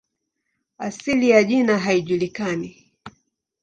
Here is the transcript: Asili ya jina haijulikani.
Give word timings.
Asili 0.77 1.29
ya 1.29 1.43
jina 1.43 1.79
haijulikani. 1.79 2.91